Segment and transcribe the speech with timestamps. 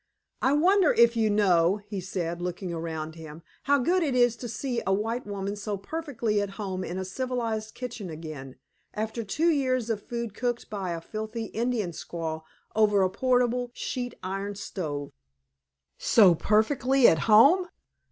[0.41, 4.47] "I wonder if you know," he said, looking around him, "how good it is to
[4.49, 8.55] see a white woman so perfectly at home in a civilized kitchen again,
[8.95, 12.41] after two years of food cooked by a filthy Indian squaw
[12.75, 15.11] over a portable sheet iron stove!"
[15.99, 17.67] SO PERFECTLY AT HOME?